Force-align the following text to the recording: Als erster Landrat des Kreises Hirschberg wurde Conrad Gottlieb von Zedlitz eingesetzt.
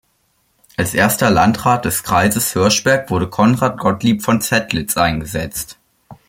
Als 0.77 0.95
erster 0.95 1.29
Landrat 1.29 1.85
des 1.85 2.01
Kreises 2.01 2.53
Hirschberg 2.53 3.11
wurde 3.11 3.27
Conrad 3.29 3.77
Gottlieb 3.79 4.23
von 4.23 4.41
Zedlitz 4.41 4.97
eingesetzt. 4.97 5.77